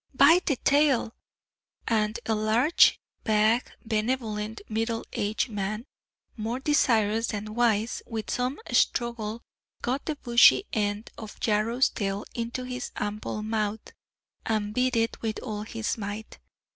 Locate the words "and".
1.87-2.19, 14.43-14.73